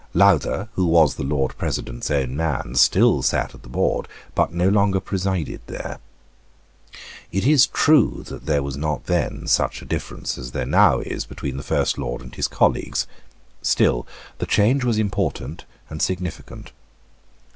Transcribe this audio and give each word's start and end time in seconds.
Lowther, 0.15 0.67
who 0.73 0.87
was 0.87 1.13
the 1.13 1.23
Lord 1.23 1.55
President's 1.59 2.09
own 2.09 2.35
man, 2.35 2.73
still 2.73 3.21
sate 3.21 3.53
at 3.53 3.61
the 3.61 3.69
board, 3.69 4.07
but 4.33 4.51
no 4.51 4.67
longer 4.67 4.99
presided 4.99 5.61
there. 5.67 5.99
It 7.31 7.45
is 7.45 7.67
true 7.67 8.23
that 8.25 8.47
there 8.47 8.63
was 8.63 8.75
not 8.75 9.05
then 9.05 9.45
such 9.45 9.79
a 9.79 9.85
difference 9.85 10.39
as 10.39 10.53
there 10.53 10.65
now 10.65 11.01
is 11.01 11.25
between 11.27 11.55
the 11.57 11.61
First 11.61 11.99
Lord 11.99 12.23
and 12.23 12.33
his 12.33 12.47
colleagues. 12.47 13.05
Still 13.61 14.07
the 14.39 14.47
change 14.47 14.83
was 14.83 14.97
important 14.97 15.65
and 15.87 16.01
significant. 16.01 16.71